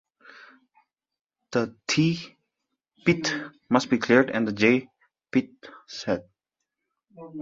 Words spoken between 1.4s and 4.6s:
The "T"-bit must be cleared and the